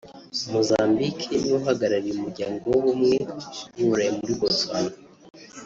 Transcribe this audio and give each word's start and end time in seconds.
Mozambique 0.53 1.25
n’uhagarariye 1.47 2.13
Umuryango 2.17 2.63
w’Ubumwe 2.71 3.11
bw’u 3.73 3.85
Burayi 3.89 4.11
muri 4.19 4.33
Botswana 4.39 4.93